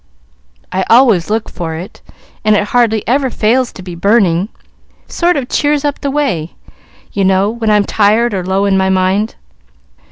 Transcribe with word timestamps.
I 0.71 0.83
always 0.89 1.29
look 1.29 1.47
for 1.47 1.75
it, 1.75 2.01
and 2.43 2.55
it 2.55 2.69
hardly 2.69 3.07
ever 3.07 3.29
fails 3.29 3.71
to 3.73 3.83
be 3.83 3.93
burning. 3.93 4.49
Sort 5.05 5.37
of 5.37 5.47
cheers 5.47 5.85
up 5.85 6.01
the 6.01 6.09
way, 6.09 6.55
you 7.13 7.23
know, 7.23 7.51
when 7.51 7.69
I'm 7.69 7.85
tired 7.85 8.33
or 8.33 8.43
low 8.43 8.65
in 8.65 8.75
my 8.77 8.89
mind." 8.89 9.35